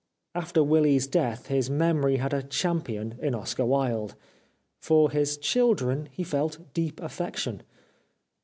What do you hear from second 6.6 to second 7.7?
deep affection.